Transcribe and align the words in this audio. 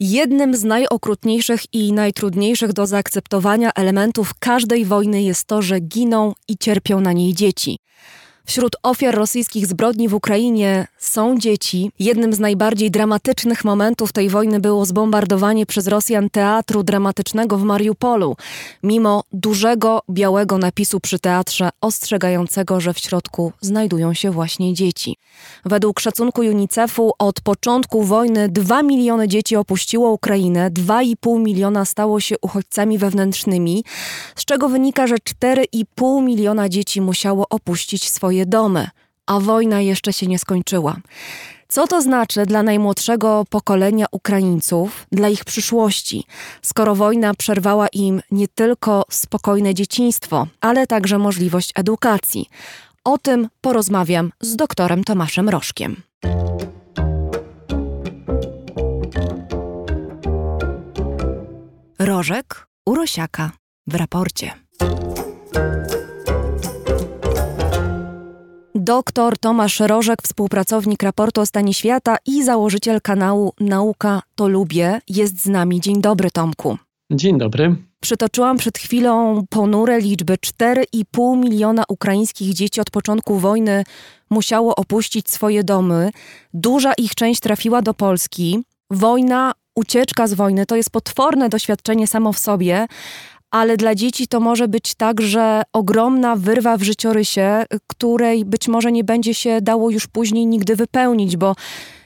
Jednym 0.00 0.56
z 0.56 0.64
najokrutniejszych 0.64 1.74
i 1.74 1.92
najtrudniejszych 1.92 2.72
do 2.72 2.86
zaakceptowania 2.86 3.70
elementów 3.72 4.34
każdej 4.38 4.84
wojny 4.84 5.22
jest 5.22 5.44
to, 5.44 5.62
że 5.62 5.80
giną 5.80 6.32
i 6.48 6.58
cierpią 6.58 7.00
na 7.00 7.12
niej 7.12 7.34
dzieci. 7.34 7.78
Wśród 8.46 8.76
ofiar 8.82 9.14
rosyjskich 9.14 9.66
zbrodni 9.66 10.08
w 10.08 10.14
Ukrainie 10.14 10.86
są 10.98 11.38
dzieci. 11.38 11.90
Jednym 11.98 12.32
z 12.32 12.40
najbardziej 12.40 12.90
dramatycznych 12.90 13.64
momentów 13.64 14.12
tej 14.12 14.28
wojny 14.28 14.60
było 14.60 14.86
zbombardowanie 14.86 15.66
przez 15.66 15.86
Rosjan 15.86 16.30
teatru 16.30 16.82
dramatycznego 16.82 17.58
w 17.58 17.62
Mariupolu, 17.62 18.36
mimo 18.82 19.24
dużego 19.32 20.02
białego 20.10 20.58
napisu 20.58 21.00
przy 21.00 21.18
teatrze 21.18 21.70
ostrzegającego, 21.80 22.80
że 22.80 22.94
w 22.94 22.98
środku 22.98 23.52
znajdują 23.60 24.14
się 24.14 24.30
właśnie 24.30 24.74
dzieci. 24.74 25.16
Według 25.64 26.00
szacunku 26.00 26.40
UNICEF-u 26.40 27.12
od 27.18 27.40
początku 27.40 28.02
wojny 28.02 28.48
2 28.48 28.82
miliony 28.82 29.28
dzieci 29.28 29.56
opuściło 29.56 30.10
Ukrainę, 30.10 30.70
2,5 30.70 31.40
miliona 31.40 31.84
stało 31.84 32.20
się 32.20 32.36
uchodźcami 32.42 32.98
wewnętrznymi, 32.98 33.84
z 34.36 34.44
czego 34.44 34.68
wynika, 34.68 35.06
że 35.06 35.14
4,5 35.14 36.22
miliona 36.22 36.68
dzieci 36.68 37.00
musiało 37.00 37.46
opuścić 37.48 38.10
swoje 38.10 38.35
swoje 38.36 38.46
domy, 38.46 38.88
a 39.26 39.40
wojna 39.40 39.80
jeszcze 39.80 40.12
się 40.12 40.26
nie 40.26 40.38
skończyła. 40.38 40.96
Co 41.68 41.86
to 41.86 42.02
znaczy 42.02 42.46
dla 42.46 42.62
najmłodszego 42.62 43.44
pokolenia 43.50 44.06
Ukraińców, 44.12 45.06
dla 45.12 45.28
ich 45.28 45.44
przyszłości, 45.44 46.24
skoro 46.62 46.94
wojna 46.94 47.34
przerwała 47.34 47.88
im 47.88 48.20
nie 48.30 48.48
tylko 48.48 49.04
spokojne 49.10 49.74
dzieciństwo, 49.74 50.46
ale 50.60 50.86
także 50.86 51.18
możliwość 51.18 51.72
edukacji? 51.74 52.46
O 53.04 53.18
tym 53.18 53.48
porozmawiam 53.60 54.32
z 54.40 54.56
doktorem 54.56 55.04
Tomaszem 55.04 55.48
Rożkiem. 55.48 56.02
Rożek 61.98 62.66
Urosiaka 62.86 63.50
w 63.86 63.94
raporcie. 63.94 64.52
Doktor 68.78 69.38
Tomasz 69.38 69.80
Rożek, 69.80 70.22
współpracownik 70.22 71.02
raportu 71.02 71.40
o 71.40 71.46
stanie 71.46 71.74
świata 71.74 72.16
i 72.26 72.44
założyciel 72.44 73.00
kanału 73.00 73.52
Nauka 73.60 74.22
to 74.34 74.48
Lubię, 74.48 75.00
jest 75.08 75.42
z 75.42 75.46
nami. 75.46 75.80
Dzień 75.80 76.00
dobry, 76.00 76.30
Tomku. 76.30 76.78
Dzień 77.12 77.38
dobry. 77.38 77.76
Przytoczyłam 78.00 78.56
przed 78.56 78.78
chwilą 78.78 79.44
ponure 79.50 80.00
liczby. 80.00 80.34
4,5 80.34 81.38
miliona 81.38 81.84
ukraińskich 81.88 82.54
dzieci 82.54 82.80
od 82.80 82.90
początku 82.90 83.38
wojny 83.38 83.84
musiało 84.30 84.74
opuścić 84.74 85.30
swoje 85.30 85.64
domy. 85.64 86.10
Duża 86.54 86.92
ich 86.98 87.14
część 87.14 87.40
trafiła 87.40 87.82
do 87.82 87.94
Polski. 87.94 88.64
Wojna, 88.90 89.52
ucieczka 89.74 90.26
z 90.26 90.34
wojny 90.34 90.66
to 90.66 90.76
jest 90.76 90.90
potworne 90.90 91.48
doświadczenie 91.48 92.06
samo 92.06 92.32
w 92.32 92.38
sobie, 92.38 92.86
ale 93.50 93.76
dla 93.76 93.94
dzieci 93.94 94.28
to 94.28 94.40
może 94.40 94.68
być 94.68 94.94
także 94.94 95.62
ogromna 95.72 96.36
wyrwa 96.36 96.76
w 96.76 96.82
życiorysie, 96.82 97.64
której 97.86 98.44
być 98.44 98.68
może 98.68 98.92
nie 98.92 99.04
będzie 99.04 99.34
się 99.34 99.60
dało 99.60 99.90
już 99.90 100.06
później 100.06 100.46
nigdy 100.46 100.76
wypełnić, 100.76 101.36
bo 101.36 101.54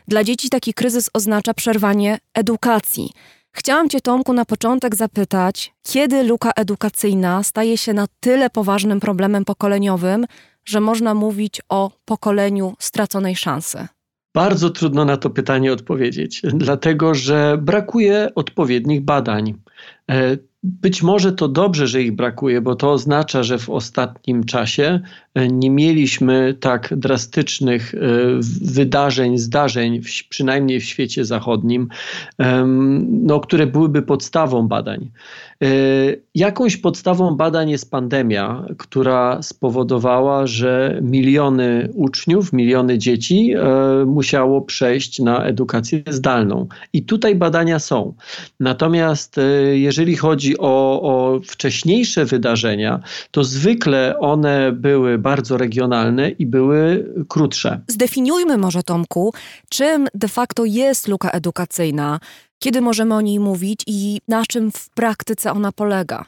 dla 0.08 0.24
dzieci 0.24 0.48
taki 0.50 0.74
kryzys 0.74 1.10
oznacza 1.14 1.54
przerwanie 1.54 2.18
edukacji. 2.34 3.10
Chciałam 3.52 3.88
Cię, 3.88 4.00
Tomku, 4.00 4.32
na 4.32 4.44
początek 4.44 4.96
zapytać, 4.96 5.72
kiedy 5.82 6.22
luka 6.22 6.50
edukacyjna 6.56 7.42
staje 7.42 7.78
się 7.78 7.92
na 7.92 8.06
tyle 8.20 8.50
poważnym 8.50 9.00
problemem 9.00 9.44
pokoleniowym, 9.44 10.26
że 10.64 10.80
można 10.80 11.14
mówić 11.14 11.60
o 11.68 11.90
pokoleniu 12.04 12.74
straconej 12.78 13.36
szansy? 13.36 13.86
Bardzo 14.34 14.70
trudno 14.70 15.04
na 15.04 15.16
to 15.16 15.30
pytanie 15.30 15.72
odpowiedzieć, 15.72 16.42
dlatego 16.54 17.14
że 17.14 17.58
brakuje 17.62 18.28
odpowiednich 18.34 19.00
badań. 19.00 19.54
Być 20.62 21.02
może 21.02 21.32
to 21.32 21.48
dobrze, 21.48 21.86
że 21.86 22.02
ich 22.02 22.12
brakuje, 22.12 22.60
bo 22.60 22.76
to 22.76 22.92
oznacza, 22.92 23.42
że 23.42 23.58
w 23.58 23.70
ostatnim 23.70 24.44
czasie 24.44 25.00
e, 25.34 25.48
nie 25.48 25.70
mieliśmy 25.70 26.54
tak 26.60 26.94
drastycznych 26.96 27.94
e, 27.94 27.98
wydarzeń, 28.62 29.38
zdarzeń, 29.38 30.00
przynajmniej 30.28 30.80
w 30.80 30.84
świecie 30.84 31.24
zachodnim, 31.24 31.88
no, 33.08 33.40
które 33.40 33.66
byłyby 33.66 34.02
podstawą 34.02 34.68
badań. 34.68 35.10
E, 35.62 35.66
jakąś 36.34 36.76
podstawą 36.76 37.36
badań 37.36 37.70
jest 37.70 37.90
pandemia, 37.90 38.64
która 38.78 39.42
spowodowała, 39.42 40.46
że 40.46 40.98
miliony 41.02 41.88
uczniów, 41.94 42.52
miliony 42.52 42.98
dzieci 42.98 43.54
musiało 44.06 44.62
przejść 44.62 45.18
na 45.18 45.44
edukację 45.44 46.02
zdalną. 46.08 46.66
I 46.92 47.02
tutaj 47.02 47.34
badania 47.34 47.78
są. 47.78 48.14
Natomiast 48.60 49.36
jeżeli 49.72 50.16
chodzi 50.16 50.30
chodzi 50.30 50.58
o, 50.58 51.02
o 51.02 51.40
wcześniejsze 51.44 52.24
wydarzenia, 52.24 53.00
to 53.30 53.44
zwykle 53.44 54.18
one 54.18 54.72
były 54.72 55.18
bardzo 55.18 55.56
regionalne 55.56 56.30
i 56.30 56.46
były 56.46 57.06
krótsze. 57.28 57.80
Zdefiniujmy 57.88 58.58
może, 58.58 58.82
Tomku, 58.82 59.32
czym 59.68 60.08
de 60.14 60.28
facto 60.28 60.64
jest 60.64 61.08
luka 61.08 61.30
edukacyjna, 61.30 62.20
kiedy 62.60 62.80
możemy 62.80 63.14
o 63.14 63.20
niej 63.20 63.40
mówić 63.40 63.80
i 63.86 64.20
na 64.28 64.46
czym 64.46 64.70
w 64.70 64.90
praktyce 64.90 65.52
ona 65.52 65.72
polega. 65.72 66.24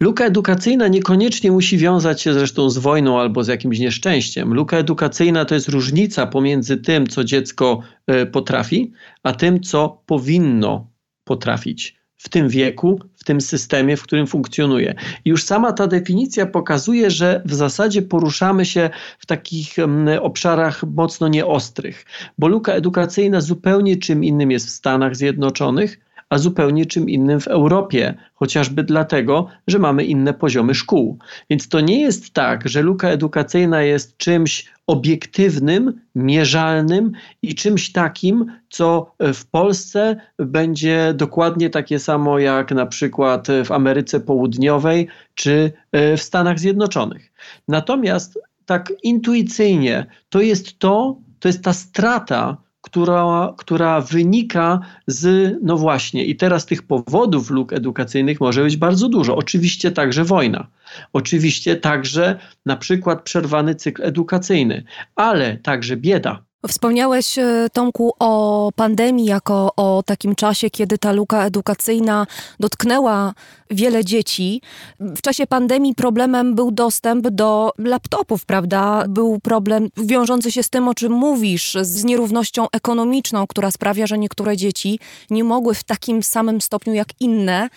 Luka 0.00 0.24
edukacyjna 0.24 0.88
niekoniecznie 0.88 1.52
musi 1.52 1.78
wiązać 1.78 2.22
się 2.22 2.34
zresztą 2.34 2.70
z 2.70 2.78
wojną 2.78 3.20
albo 3.20 3.44
z 3.44 3.48
jakimś 3.48 3.78
nieszczęściem. 3.78 4.54
Luka 4.54 4.76
edukacyjna 4.76 5.44
to 5.44 5.54
jest 5.54 5.68
różnica 5.68 6.26
pomiędzy 6.26 6.76
tym, 6.76 7.06
co 7.06 7.24
dziecko 7.24 7.80
e, 8.06 8.26
potrafi, 8.26 8.92
a 9.22 9.32
tym, 9.32 9.60
co 9.60 10.02
powinno 10.06 10.90
potrafić 11.24 11.96
w 12.16 12.28
tym 12.28 12.48
wieku, 12.48 13.00
w 13.14 13.24
tym 13.24 13.40
systemie, 13.40 13.96
w 13.96 14.02
którym 14.02 14.26
funkcjonuje. 14.26 14.94
I 15.24 15.30
już 15.30 15.44
sama 15.44 15.72
ta 15.72 15.86
definicja 15.86 16.46
pokazuje, 16.46 17.10
że 17.10 17.42
w 17.44 17.54
zasadzie 17.54 18.02
poruszamy 18.02 18.64
się 18.64 18.90
w 19.18 19.26
takich 19.26 19.76
obszarach 20.20 20.82
mocno 20.82 21.28
nieostrych, 21.28 22.04
bo 22.38 22.48
luka 22.48 22.72
edukacyjna 22.72 23.40
zupełnie 23.40 23.96
czym 23.96 24.24
innym 24.24 24.50
jest 24.50 24.66
w 24.66 24.70
Stanach 24.70 25.16
Zjednoczonych, 25.16 26.05
a 26.30 26.38
zupełnie 26.38 26.86
czym 26.86 27.08
innym 27.08 27.40
w 27.40 27.48
Europie, 27.48 28.14
chociażby 28.34 28.82
dlatego, 28.82 29.46
że 29.66 29.78
mamy 29.78 30.04
inne 30.04 30.34
poziomy 30.34 30.74
szkół. 30.74 31.18
Więc 31.50 31.68
to 31.68 31.80
nie 31.80 32.00
jest 32.00 32.30
tak, 32.30 32.68
że 32.68 32.82
luka 32.82 33.08
edukacyjna 33.08 33.82
jest 33.82 34.16
czymś 34.16 34.66
obiektywnym, 34.86 36.00
mierzalnym 36.14 37.12
i 37.42 37.54
czymś 37.54 37.92
takim, 37.92 38.52
co 38.70 39.12
w 39.20 39.46
Polsce 39.50 40.16
będzie 40.38 41.14
dokładnie 41.16 41.70
takie 41.70 41.98
samo 41.98 42.38
jak 42.38 42.70
na 42.70 42.86
przykład 42.86 43.48
w 43.64 43.72
Ameryce 43.72 44.20
Południowej 44.20 45.08
czy 45.34 45.72
w 45.92 46.20
Stanach 46.20 46.58
Zjednoczonych. 46.58 47.32
Natomiast 47.68 48.38
tak 48.66 48.92
intuicyjnie 49.02 50.06
to 50.28 50.40
jest 50.40 50.78
to, 50.78 51.16
to 51.40 51.48
jest 51.48 51.64
ta 51.64 51.72
strata, 51.72 52.56
która, 52.86 53.54
która 53.56 54.00
wynika 54.00 54.80
z, 55.06 55.54
no 55.62 55.76
właśnie, 55.76 56.24
i 56.24 56.36
teraz 56.36 56.66
tych 56.66 56.82
powodów 56.82 57.50
luk 57.50 57.72
edukacyjnych 57.72 58.40
może 58.40 58.62
być 58.62 58.76
bardzo 58.76 59.08
dużo. 59.08 59.36
Oczywiście 59.36 59.90
także 59.90 60.24
wojna, 60.24 60.66
oczywiście 61.12 61.76
także 61.76 62.38
na 62.66 62.76
przykład 62.76 63.22
przerwany 63.22 63.74
cykl 63.74 64.02
edukacyjny, 64.02 64.84
ale 65.16 65.56
także 65.56 65.96
bieda. 65.96 66.42
Wspomniałeś, 66.68 67.38
e, 67.38 67.66
Tomku, 67.72 68.12
o 68.18 68.70
pandemii 68.76 69.24
jako 69.24 69.72
o 69.76 70.02
takim 70.06 70.34
czasie, 70.34 70.70
kiedy 70.70 70.98
ta 70.98 71.12
luka 71.12 71.44
edukacyjna 71.44 72.26
dotknęła 72.60 73.34
wiele 73.70 74.04
dzieci. 74.04 74.62
W 75.00 75.20
czasie 75.20 75.46
pandemii 75.46 75.94
problemem 75.94 76.54
był 76.54 76.70
dostęp 76.70 77.28
do 77.28 77.72
laptopów, 77.78 78.46
prawda? 78.46 79.04
Był 79.08 79.40
problem 79.40 79.88
wiążący 79.96 80.52
się 80.52 80.62
z 80.62 80.70
tym, 80.70 80.88
o 80.88 80.94
czym 80.94 81.12
mówisz, 81.12 81.76
z 81.82 82.04
nierównością 82.04 82.66
ekonomiczną, 82.72 83.46
która 83.46 83.70
sprawia, 83.70 84.06
że 84.06 84.18
niektóre 84.18 84.56
dzieci 84.56 84.98
nie 85.30 85.44
mogły 85.44 85.74
w 85.74 85.84
takim 85.84 86.22
samym 86.22 86.60
stopniu 86.60 86.94
jak 86.94 87.08
inne 87.20 87.68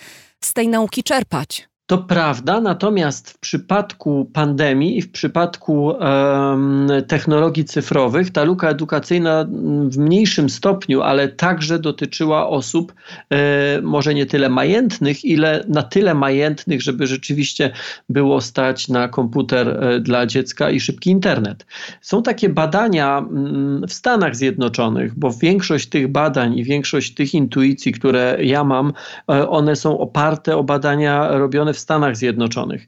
z 0.43 0.53
tej 0.53 0.67
nauki 0.67 1.03
czerpać. 1.03 1.68
To 1.89 1.97
prawda, 1.97 2.61
natomiast 2.61 3.29
w 3.29 3.37
przypadku 3.37 4.29
pandemii 4.33 4.97
i 4.97 5.01
w 5.01 5.11
przypadku 5.11 5.85
um, 5.85 6.87
technologii 7.07 7.65
cyfrowych 7.65 8.31
ta 8.31 8.43
luka 8.43 8.69
edukacyjna 8.69 9.45
w 9.89 9.97
mniejszym 9.97 10.49
stopniu, 10.49 11.01
ale 11.01 11.27
także 11.27 11.79
dotyczyła 11.79 12.47
osób 12.47 12.93
e, 13.29 13.81
może 13.81 14.13
nie 14.13 14.25
tyle 14.25 14.49
majętnych, 14.49 15.25
ile 15.25 15.65
na 15.67 15.83
tyle 15.83 16.13
majętnych, 16.13 16.81
żeby 16.81 17.07
rzeczywiście 17.07 17.71
było 18.09 18.41
stać 18.41 18.87
na 18.87 19.07
komputer 19.07 19.67
e, 19.67 19.99
dla 19.99 20.25
dziecka 20.25 20.69
i 20.69 20.79
szybki 20.79 21.09
internet. 21.09 21.65
Są 22.01 22.23
takie 22.23 22.49
badania 22.49 23.17
m, 23.17 23.85
w 23.87 23.93
Stanach 23.93 24.35
Zjednoczonych, 24.35 25.19
bo 25.19 25.31
większość 25.33 25.89
tych 25.89 26.07
badań 26.07 26.57
i 26.57 26.63
większość 26.63 27.13
tych 27.13 27.33
intuicji, 27.33 27.91
które 27.91 28.37
ja 28.41 28.63
mam, 28.63 28.93
e, 29.29 29.49
one 29.49 29.75
są 29.75 29.99
oparte 29.99 30.57
o 30.57 30.63
badania 30.63 31.37
robione 31.37 31.73
w 31.73 31.78
Stanach 31.79 32.17
Zjednoczonych. 32.17 32.87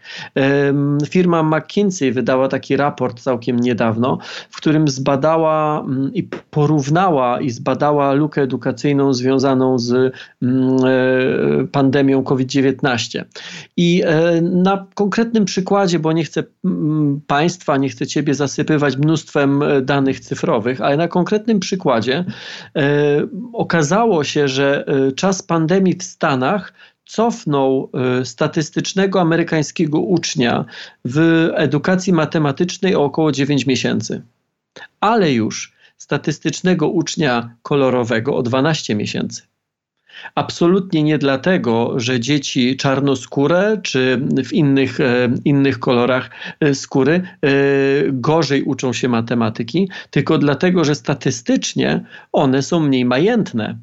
Firma 1.09 1.43
McKinsey 1.43 2.11
wydała 2.11 2.47
taki 2.47 2.77
raport 2.77 3.19
całkiem 3.19 3.59
niedawno, 3.59 4.17
w 4.49 4.57
którym 4.57 4.87
zbadała 4.87 5.81
mm, 5.81 6.13
i 6.13 6.23
porównała 6.23 7.41
i 7.41 7.49
zbadała 7.49 8.13
lukę 8.13 8.41
edukacyjną 8.41 9.13
związaną 9.13 9.79
z 9.79 10.13
mm, 10.41 10.77
e, 10.85 11.67
pandemią 11.67 12.23
COVID-19. 12.23 13.23
I 13.77 14.03
e, 14.05 14.41
na 14.41 14.87
konkretnym 14.93 15.45
przykładzie, 15.45 15.99
bo 15.99 16.11
nie 16.11 16.23
chcę 16.23 16.43
mm, 16.65 17.21
Państwa, 17.27 17.77
nie 17.77 17.89
chcę 17.89 18.07
Ciebie 18.07 18.33
zasypywać 18.33 18.97
mnóstwem 18.97 19.63
e, 19.63 19.81
danych 19.81 20.19
cyfrowych, 20.19 20.81
ale 20.81 20.97
na 20.97 21.07
konkretnym 21.07 21.59
przykładzie 21.59 22.25
okazało 23.53 24.23
się, 24.23 24.47
że 24.47 24.85
czas 25.15 25.43
pandemii 25.43 25.95
w 25.95 26.03
Stanach 26.03 26.73
cofnął 27.11 27.91
statystycznego 28.23 29.21
amerykańskiego 29.21 29.99
ucznia 29.99 30.65
w 31.05 31.47
edukacji 31.55 32.13
matematycznej 32.13 32.95
o 32.95 33.03
około 33.03 33.31
9 33.31 33.65
miesięcy. 33.65 34.21
Ale 34.99 35.33
już 35.33 35.73
statystycznego 35.97 36.89
ucznia 36.89 37.55
kolorowego 37.63 38.35
o 38.35 38.43
12 38.43 38.95
miesięcy. 38.95 39.41
Absolutnie 40.35 41.03
nie 41.03 41.17
dlatego, 41.17 41.99
że 41.99 42.19
dzieci 42.19 42.77
czarnoskóre 42.77 43.79
czy 43.83 44.21
w 44.45 44.53
innych, 44.53 44.99
e, 44.99 45.29
innych 45.45 45.79
kolorach 45.79 46.29
e, 46.59 46.75
skóry 46.75 47.13
e, 47.13 47.49
gorzej 48.11 48.63
uczą 48.63 48.93
się 48.93 49.09
matematyki, 49.09 49.89
tylko 50.09 50.37
dlatego, 50.37 50.83
że 50.83 50.95
statystycznie 50.95 52.05
one 52.31 52.61
są 52.61 52.79
mniej 52.79 53.05
majętne. 53.05 53.77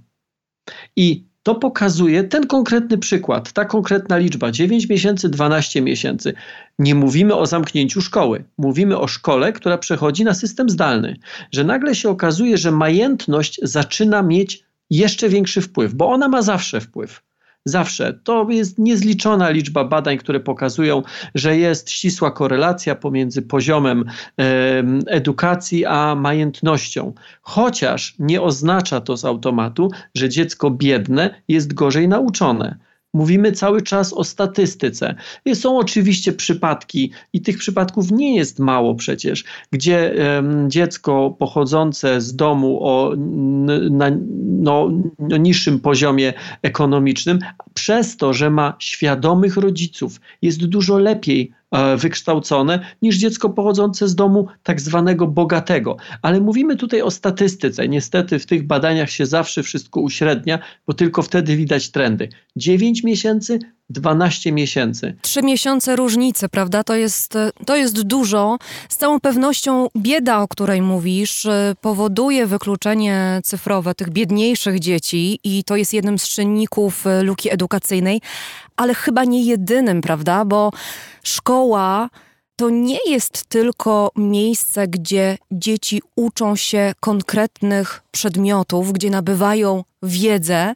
I 0.96 1.27
to 1.48 1.54
pokazuje 1.54 2.24
ten 2.24 2.46
konkretny 2.46 2.98
przykład, 2.98 3.52
ta 3.52 3.64
konkretna 3.64 4.16
liczba 4.16 4.50
9 4.50 4.88
miesięcy, 4.88 5.28
12 5.28 5.82
miesięcy. 5.82 6.34
Nie 6.78 6.94
mówimy 6.94 7.34
o 7.34 7.46
zamknięciu 7.46 8.00
szkoły, 8.00 8.44
mówimy 8.58 8.98
o 8.98 9.08
szkole, 9.08 9.52
która 9.52 9.78
przechodzi 9.78 10.24
na 10.24 10.34
system 10.34 10.70
zdalny, 10.70 11.16
że 11.52 11.64
nagle 11.64 11.94
się 11.94 12.08
okazuje, 12.08 12.58
że 12.58 12.70
majętność 12.70 13.60
zaczyna 13.62 14.22
mieć 14.22 14.64
jeszcze 14.90 15.28
większy 15.28 15.60
wpływ, 15.60 15.94
bo 15.94 16.08
ona 16.08 16.28
ma 16.28 16.42
zawsze 16.42 16.80
wpływ. 16.80 17.22
Zawsze. 17.68 18.18
To 18.24 18.46
jest 18.50 18.78
niezliczona 18.78 19.50
liczba 19.50 19.84
badań, 19.84 20.18
które 20.18 20.40
pokazują, 20.40 21.02
że 21.34 21.56
jest 21.56 21.90
ścisła 21.90 22.30
korelacja 22.30 22.94
pomiędzy 22.94 23.42
poziomem 23.42 24.04
edukacji 25.06 25.86
a 25.86 26.14
majętnością. 26.14 27.12
Chociaż 27.42 28.14
nie 28.18 28.42
oznacza 28.42 29.00
to 29.00 29.16
z 29.16 29.24
automatu, 29.24 29.90
że 30.14 30.28
dziecko 30.28 30.70
biedne 30.70 31.42
jest 31.48 31.74
gorzej 31.74 32.08
nauczone. 32.08 32.76
Mówimy 33.14 33.52
cały 33.52 33.82
czas 33.82 34.12
o 34.12 34.24
statystyce. 34.24 35.14
Są 35.54 35.78
oczywiście 35.78 36.32
przypadki, 36.32 37.10
i 37.32 37.40
tych 37.40 37.58
przypadków 37.58 38.10
nie 38.10 38.36
jest 38.36 38.58
mało 38.58 38.94
przecież, 38.94 39.44
gdzie 39.72 40.14
dziecko 40.68 41.36
pochodzące 41.38 42.20
z 42.20 42.36
domu 42.36 42.78
o 42.82 43.14
na, 43.90 44.10
no, 44.46 44.90
no, 45.18 45.36
niższym 45.36 45.80
poziomie 45.80 46.32
ekonomicznym, 46.62 47.38
przez 47.74 48.16
to, 48.16 48.32
że 48.32 48.50
ma 48.50 48.76
świadomych 48.78 49.56
rodziców, 49.56 50.20
jest 50.42 50.66
dużo 50.66 50.98
lepiej 50.98 51.52
wykształcone 51.96 52.80
niż 53.02 53.16
dziecko 53.16 53.50
pochodzące 53.50 54.08
z 54.08 54.14
domu 54.14 54.46
tak 54.62 54.80
zwanego 54.80 55.26
bogatego. 55.26 55.96
Ale 56.22 56.40
mówimy 56.40 56.76
tutaj 56.76 57.02
o 57.02 57.10
statystyce. 57.10 57.88
Niestety 57.88 58.38
w 58.38 58.46
tych 58.46 58.66
badaniach 58.66 59.10
się 59.10 59.26
zawsze 59.26 59.62
wszystko 59.62 60.00
uśrednia, 60.00 60.58
bo 60.86 60.94
tylko 60.94 61.22
wtedy 61.22 61.56
widać 61.56 61.90
trendy. 61.90 62.28
9 62.56 63.04
miesięcy, 63.04 63.58
12 63.90 64.52
miesięcy. 64.52 65.16
Trzy 65.22 65.42
miesiące 65.42 65.96
różnicy, 65.96 66.48
prawda? 66.48 66.84
To 66.84 66.94
jest, 66.94 67.34
to 67.66 67.76
jest 67.76 68.02
dużo. 68.02 68.58
Z 68.88 68.96
całą 68.96 69.20
pewnością 69.20 69.88
bieda, 69.96 70.42
o 70.42 70.48
której 70.48 70.82
mówisz, 70.82 71.46
e, 71.46 71.74
powoduje 71.80 72.46
wykluczenie 72.46 73.40
cyfrowe 73.44 73.94
tych 73.94 74.10
biedniejszych 74.10 74.80
dzieci 74.80 75.40
i 75.44 75.64
to 75.64 75.76
jest 75.76 75.94
jednym 75.94 76.18
z 76.18 76.28
czynników 76.28 77.06
e, 77.06 77.22
luki 77.22 77.52
edukacyjnej, 77.52 78.20
ale 78.76 78.94
chyba 78.94 79.24
nie 79.24 79.42
jedynym, 79.42 80.00
prawda? 80.00 80.44
Bo 80.44 80.70
szkoła 81.22 82.08
to 82.58 82.70
nie 82.70 82.98
jest 83.06 83.44
tylko 83.44 84.10
miejsce, 84.16 84.88
gdzie 84.88 85.38
dzieci 85.50 86.02
uczą 86.16 86.56
się 86.56 86.92
konkretnych 87.00 88.02
przedmiotów, 88.10 88.92
gdzie 88.92 89.10
nabywają 89.10 89.84
wiedzę, 90.02 90.74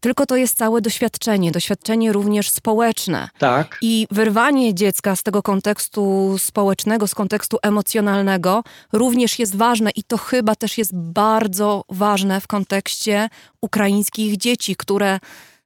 tylko 0.00 0.26
to 0.26 0.36
jest 0.36 0.56
całe 0.56 0.80
doświadczenie, 0.80 1.52
doświadczenie 1.52 2.12
również 2.12 2.50
społeczne. 2.50 3.28
Tak. 3.38 3.78
I 3.82 4.06
wyrwanie 4.10 4.74
dziecka 4.74 5.16
z 5.16 5.22
tego 5.22 5.42
kontekstu 5.42 6.34
społecznego, 6.38 7.06
z 7.06 7.14
kontekstu 7.14 7.58
emocjonalnego 7.62 8.64
również 8.92 9.38
jest 9.38 9.56
ważne 9.56 9.90
i 9.90 10.02
to 10.04 10.18
chyba 10.18 10.54
też 10.54 10.78
jest 10.78 10.94
bardzo 10.94 11.84
ważne 11.88 12.40
w 12.40 12.46
kontekście 12.46 13.28
ukraińskich 13.60 14.36
dzieci, 14.36 14.76
które 14.76 15.20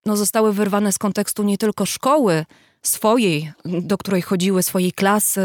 no, 0.06 0.16
zostały 0.16 0.52
wyrwane 0.52 0.92
z 0.92 0.98
kontekstu 0.98 1.42
nie 1.42 1.58
tylko 1.58 1.86
szkoły, 1.86 2.44
swojej, 2.82 3.53
do 3.65 3.99
której 3.99 4.23
chodziły 4.23 4.62
swojej 4.62 4.93
klasy, 4.93 5.41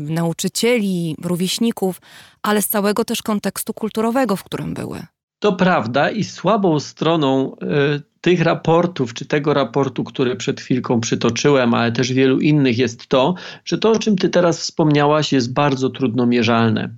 nauczycieli, 0.00 1.16
rówieśników, 1.22 2.00
ale 2.42 2.62
z 2.62 2.68
całego 2.68 3.04
też 3.04 3.22
kontekstu 3.22 3.74
kulturowego, 3.74 4.36
w 4.36 4.44
którym 4.44 4.74
były. 4.74 5.02
To 5.38 5.52
prawda 5.52 6.10
i 6.10 6.24
słabą 6.24 6.80
stroną 6.80 7.56
y, 7.56 8.02
tych 8.20 8.40
raportów, 8.40 9.14
czy 9.14 9.26
tego 9.26 9.54
raportu, 9.54 10.04
który 10.04 10.36
przed 10.36 10.60
chwilką 10.60 11.00
przytoczyłem, 11.00 11.74
ale 11.74 11.92
też 11.92 12.12
wielu 12.12 12.40
innych, 12.40 12.78
jest 12.78 13.06
to, 13.06 13.34
że 13.64 13.78
to, 13.78 13.90
o 13.90 13.98
czym 13.98 14.16
Ty 14.16 14.28
teraz 14.28 14.60
wspomniałaś, 14.60 15.32
jest 15.32 15.52
bardzo 15.52 15.90
trudno 15.90 16.26
mierzalne. 16.26 16.90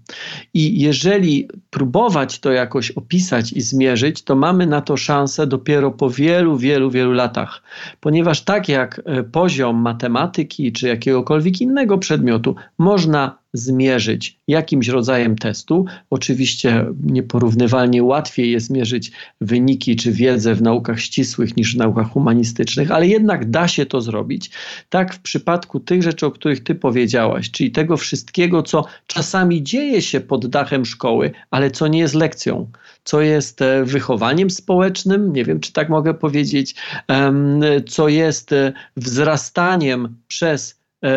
I 0.55 0.81
jeżeli 0.81 1.49
próbować 1.71 2.39
to 2.39 2.53
jakoś 2.53 2.91
opisać 2.91 3.53
i 3.53 3.61
zmierzyć, 3.61 4.23
to 4.23 4.37
mamy 4.37 4.67
na 4.67 4.81
to 4.81 4.97
szansę 4.97 5.47
dopiero 5.47 5.91
po 5.91 6.11
wielu, 6.11 6.57
wielu, 6.57 6.91
wielu 6.91 7.13
latach. 7.13 7.63
Ponieważ 8.01 8.43
tak 8.43 8.69
jak 8.69 9.01
e, 9.05 9.23
poziom 9.23 9.77
matematyki 9.77 10.73
czy 10.73 10.89
jakiegokolwiek 10.89 11.61
innego 11.61 11.99
przedmiotu 11.99 12.55
można 12.79 13.41
zmierzyć 13.53 14.39
jakimś 14.49 14.89
rodzajem 14.89 15.37
testu. 15.37 15.85
Oczywiście 16.11 16.87
nieporównywalnie 17.03 18.03
łatwiej 18.03 18.51
jest 18.51 18.71
mierzyć 18.71 19.13
wyniki 19.41 19.97
czy 19.97 20.13
wiedzę 20.13 20.55
w 20.55 20.63
naukach 20.63 21.01
ścisłych 21.01 21.57
niż 21.57 21.75
w 21.75 21.79
naukach 21.79 22.11
humanistycznych, 22.11 22.91
ale 22.91 23.09
jednak 23.09 23.51
da 23.51 23.69
się 23.69 23.87
to 23.87 24.01
zrobić. 24.01 24.51
Tak 24.89 25.15
w 25.15 25.21
przypadku 25.21 25.81
tych 25.81 26.03
rzeczy, 26.03 26.27
o 26.27 26.31
których 26.31 26.63
ty 26.63 26.75
powiedziałaś, 26.75 27.51
czyli 27.51 27.71
tego 27.71 27.97
wszystkiego, 27.97 28.63
co 28.63 28.85
czasami 29.07 29.63
dzieje 29.63 30.03
się 30.03 30.21
pod 30.21 30.47
dachem 30.47 30.85
szkoły, 30.85 31.31
ale 31.51 31.71
co 31.71 31.89
nie 31.89 31.99
jest 31.99 32.15
lekcją, 32.15 32.71
co 33.05 33.21
jest 33.21 33.63
e, 33.63 33.85
wychowaniem 33.85 34.51
społecznym, 34.51 35.33
nie 35.33 35.45
wiem 35.45 35.61
czy 35.61 35.73
tak 35.73 35.89
mogę 35.89 36.15
powiedzieć, 36.15 36.75
co 37.89 38.09
jest 38.09 38.53
e, 38.53 38.73
wzrastaniem 38.97 40.17
przez 40.29 40.81
e, 41.05 41.11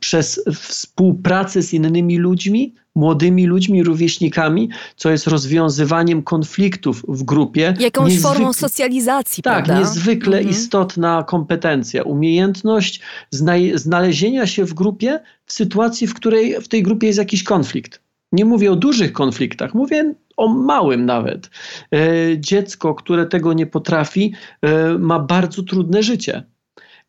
przez 0.00 0.40
współpracę 0.54 1.62
z 1.62 1.72
innymi 1.72 2.18
ludźmi, 2.18 2.74
młodymi 2.94 3.46
ludźmi, 3.46 3.82
rówieśnikami, 3.82 4.68
co 4.96 5.10
jest 5.10 5.26
rozwiązywaniem 5.26 6.22
konfliktów 6.22 7.04
w 7.08 7.22
grupie. 7.22 7.74
Jakąś 7.80 8.20
formą 8.20 8.52
socjalizacji, 8.52 9.42
tak, 9.42 9.64
prawda? 9.64 9.78
niezwykle 9.78 10.36
mhm. 10.36 10.56
istotna 10.56 11.22
kompetencja, 11.22 12.02
umiejętność 12.02 13.00
znalezienia 13.74 14.46
się 14.46 14.64
w 14.64 14.74
grupie 14.74 15.20
w 15.46 15.52
sytuacji, 15.52 16.06
w 16.06 16.14
której 16.14 16.60
w 16.60 16.68
tej 16.68 16.82
grupie 16.82 17.06
jest 17.06 17.18
jakiś 17.18 17.42
konflikt. 17.44 18.00
Nie 18.32 18.44
mówię 18.44 18.72
o 18.72 18.76
dużych 18.76 19.12
konfliktach, 19.12 19.74
mówię 19.74 20.14
o 20.36 20.48
małym 20.48 21.06
nawet. 21.06 21.50
E, 21.92 21.98
dziecko, 22.38 22.94
które 22.94 23.26
tego 23.26 23.52
nie 23.52 23.66
potrafi, 23.66 24.32
e, 24.62 24.98
ma 24.98 25.18
bardzo 25.18 25.62
trudne 25.62 26.02
życie 26.02 26.42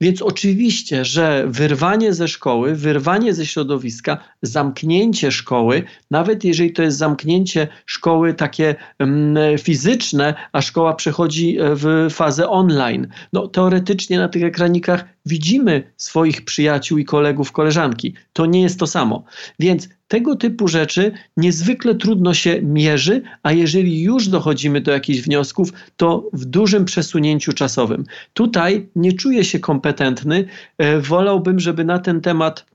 więc 0.01 0.21
oczywiście, 0.21 1.05
że 1.05 1.45
wyrwanie 1.47 2.13
ze 2.13 2.27
szkoły, 2.27 2.75
wyrwanie 2.75 3.33
ze 3.33 3.45
środowiska, 3.45 4.17
zamknięcie 4.41 5.31
szkoły, 5.31 5.83
nawet 6.11 6.43
jeżeli 6.43 6.73
to 6.73 6.83
jest 6.83 6.97
zamknięcie 6.97 7.67
szkoły 7.85 8.33
takie 8.33 8.75
mm, 8.99 9.57
fizyczne, 9.57 10.33
a 10.51 10.61
szkoła 10.61 10.93
przechodzi 10.93 11.59
e, 11.59 11.75
w 11.75 12.07
fazę 12.09 12.49
online, 12.49 13.07
no 13.33 13.47
teoretycznie 13.47 14.17
na 14.17 14.29
tych 14.29 14.43
ekranikach 14.43 15.05
widzimy 15.25 15.83
swoich 15.97 16.45
przyjaciół 16.45 16.97
i 16.97 17.05
kolegów, 17.05 17.51
koleżanki. 17.51 18.13
To 18.33 18.45
nie 18.45 18.61
jest 18.61 18.79
to 18.79 18.87
samo. 18.87 19.23
Więc 19.59 19.89
tego 20.07 20.35
typu 20.35 20.67
rzeczy 20.67 21.11
niezwykle 21.37 21.95
trudno 21.95 22.33
się 22.33 22.61
mierzy, 22.61 23.21
a 23.43 23.51
jeżeli 23.51 24.01
już 24.01 24.27
dochodzimy 24.27 24.81
do 24.81 24.91
jakichś 24.91 25.19
wniosków, 25.19 25.73
to 25.97 26.29
w 26.33 26.45
dużym 26.45 26.85
przesunięciu 26.85 27.53
czasowym. 27.53 28.03
Tutaj 28.33 28.89
nie 28.95 29.13
czuję 29.13 29.43
się 29.43 29.59
kompetentny. 29.59 30.45
E, 30.77 30.99
wolałbym, 30.99 31.59
żeby 31.59 31.85
na 31.85 31.99
ten 31.99 32.21
temat 32.21 32.65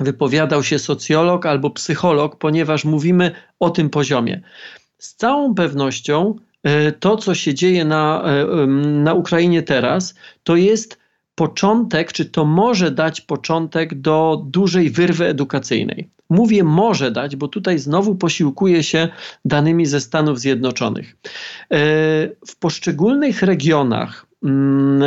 wypowiadał 0.00 0.62
się 0.62 0.78
socjolog 0.78 1.46
albo 1.46 1.70
psycholog, 1.70 2.36
ponieważ 2.36 2.84
mówimy 2.84 3.30
o 3.60 3.70
tym 3.70 3.90
poziomie. 3.90 4.40
Z 4.98 5.14
całą 5.14 5.54
pewnością 5.54 6.34
e, 6.62 6.92
to, 6.92 7.16
co 7.16 7.34
się 7.34 7.54
dzieje 7.54 7.84
na, 7.84 8.22
e, 8.24 8.66
na 8.66 9.14
Ukrainie 9.14 9.62
teraz, 9.62 10.14
to 10.42 10.56
jest 10.56 10.98
początek, 11.36 12.12
czy 12.12 12.24
to 12.24 12.44
może 12.44 12.90
dać 12.90 13.20
początek 13.20 13.94
do 14.00 14.42
dużej 14.46 14.90
wyrwy 14.90 15.26
edukacyjnej. 15.26 16.08
Mówię 16.30 16.64
może 16.64 17.10
dać, 17.10 17.36
bo 17.36 17.48
tutaj 17.48 17.78
znowu 17.78 18.14
posiłkuję 18.14 18.82
się 18.82 19.08
danymi 19.44 19.86
ze 19.86 20.00
Stanów 20.00 20.40
Zjednoczonych. 20.40 21.16
E, 21.16 21.28
w 22.46 22.56
poszczególnych 22.60 23.42
regionach 23.42 24.26
mm, 24.44 25.02
e, 25.02 25.06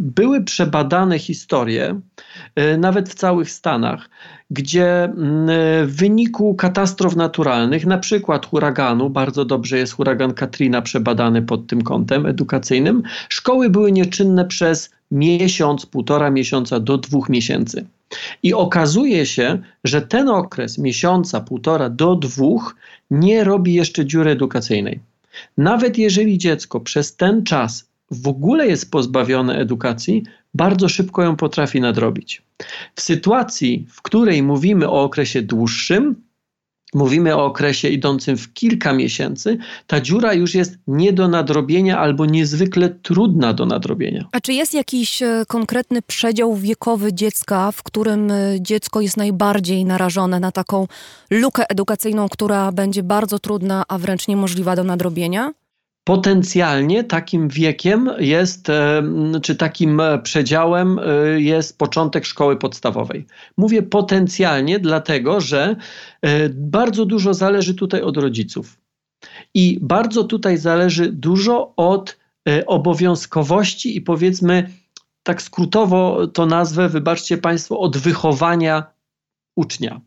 były 0.00 0.44
przebadane 0.44 1.18
historie, 1.18 2.00
e, 2.54 2.76
nawet 2.76 3.08
w 3.08 3.14
całych 3.14 3.50
Stanach, 3.50 4.10
gdzie 4.50 5.04
mm, 5.04 5.46
w 5.86 5.96
wyniku 5.96 6.54
katastrof 6.54 7.16
naturalnych, 7.16 7.86
na 7.86 7.98
przykład 7.98 8.46
huraganu, 8.46 9.10
bardzo 9.10 9.44
dobrze 9.44 9.78
jest 9.78 9.92
huragan 9.92 10.34
Katrina 10.34 10.82
przebadany 10.82 11.42
pod 11.42 11.66
tym 11.66 11.82
kątem 11.82 12.26
edukacyjnym, 12.26 13.02
szkoły 13.28 13.70
były 13.70 13.92
nieczynne 13.92 14.44
przez 14.44 14.90
miesiąc, 15.14 15.86
półtora 15.86 16.30
miesiąca 16.30 16.80
do 16.80 16.98
dwóch 16.98 17.28
miesięcy. 17.28 17.86
I 18.42 18.54
okazuje 18.54 19.26
się, 19.26 19.58
że 19.84 20.02
ten 20.02 20.28
okres 20.28 20.78
miesiąca, 20.78 21.40
półtora 21.40 21.90
do 21.90 22.16
dwóch 22.16 22.76
nie 23.10 23.44
robi 23.44 23.74
jeszcze 23.74 24.06
dziury 24.06 24.30
edukacyjnej. 24.30 25.00
Nawet 25.58 25.98
jeżeli 25.98 26.38
dziecko 26.38 26.80
przez 26.80 27.16
ten 27.16 27.44
czas 27.44 27.88
w 28.10 28.28
ogóle 28.28 28.66
jest 28.66 28.90
pozbawione 28.90 29.58
edukacji, 29.58 30.22
bardzo 30.54 30.88
szybko 30.88 31.22
ją 31.22 31.36
potrafi 31.36 31.80
nadrobić. 31.80 32.42
W 32.94 33.00
sytuacji, 33.00 33.86
w 33.90 34.02
której 34.02 34.42
mówimy 34.42 34.88
o 34.88 35.02
okresie 35.02 35.42
dłuższym, 35.42 36.23
mówimy 36.94 37.36
o 37.36 37.44
okresie 37.44 37.88
idącym 37.88 38.36
w 38.36 38.52
kilka 38.52 38.92
miesięcy, 38.92 39.58
ta 39.86 40.00
dziura 40.00 40.34
już 40.34 40.54
jest 40.54 40.78
nie 40.86 41.12
do 41.12 41.28
nadrobienia 41.28 41.98
albo 41.98 42.26
niezwykle 42.26 42.88
trudna 42.88 43.52
do 43.52 43.66
nadrobienia. 43.66 44.24
A 44.32 44.40
czy 44.40 44.52
jest 44.52 44.74
jakiś 44.74 45.22
e, 45.22 45.44
konkretny 45.48 46.02
przedział 46.02 46.54
wiekowy 46.56 47.12
dziecka, 47.12 47.72
w 47.72 47.82
którym 47.82 48.30
e, 48.30 48.60
dziecko 48.60 49.00
jest 49.00 49.16
najbardziej 49.16 49.84
narażone 49.84 50.40
na 50.40 50.52
taką 50.52 50.86
lukę 51.30 51.70
edukacyjną, 51.70 52.28
która 52.28 52.72
będzie 52.72 53.02
bardzo 53.02 53.38
trudna, 53.38 53.84
a 53.88 53.98
wręcz 53.98 54.28
niemożliwa 54.28 54.76
do 54.76 54.84
nadrobienia? 54.84 55.52
Potencjalnie 56.04 57.04
takim 57.04 57.48
wiekiem 57.48 58.10
jest, 58.18 58.70
e, 58.70 59.02
czy 59.42 59.56
takim 59.56 60.02
przedziałem 60.22 60.98
e, 60.98 61.40
jest 61.40 61.78
początek 61.78 62.26
szkoły 62.26 62.56
podstawowej. 62.56 63.26
Mówię 63.56 63.82
potencjalnie, 63.82 64.78
dlatego 64.78 65.40
że 65.40 65.76
e, 66.22 66.48
bardzo 66.48 67.06
dużo 67.06 67.34
zależy 67.34 67.74
tutaj 67.74 68.02
od 68.02 68.16
rodziców. 68.16 68.78
I 69.54 69.78
bardzo 69.82 70.24
tutaj 70.24 70.58
zależy 70.58 71.12
dużo 71.12 71.72
od 71.76 72.16
obowiązkowości 72.66 73.96
i 73.96 74.00
powiedzmy, 74.00 74.70
tak 75.22 75.42
skrótowo 75.42 76.26
to 76.26 76.46
nazwę, 76.46 76.88
wybaczcie 76.88 77.38
Państwo, 77.38 77.78
od 77.78 77.96
wychowania 77.96 78.84
ucznia. 79.56 80.00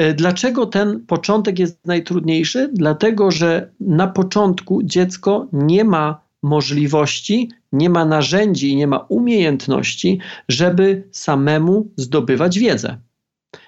E, 0.00 0.14
dlaczego 0.14 0.66
ten 0.66 1.06
początek 1.06 1.58
jest 1.58 1.86
najtrudniejszy? 1.86 2.70
Dlatego, 2.72 3.30
że 3.30 3.70
na 3.80 4.06
początku 4.06 4.82
dziecko 4.82 5.46
nie 5.52 5.84
ma 5.84 6.20
możliwości, 6.42 7.50
nie 7.72 7.90
ma 7.90 8.04
narzędzi 8.04 8.70
i 8.70 8.76
nie 8.76 8.86
ma 8.86 8.98
umiejętności, 8.98 10.20
żeby 10.48 11.08
samemu 11.10 11.88
zdobywać 11.96 12.58
wiedzę. 12.58 12.98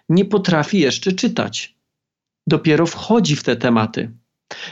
Nie 0.09 0.25
potrafi 0.25 0.79
jeszcze 0.79 1.13
czytać. 1.13 1.75
Dopiero 2.47 2.87
wchodzi 2.87 3.37
w 3.37 3.43
te 3.43 3.57
tematy. 3.57 4.11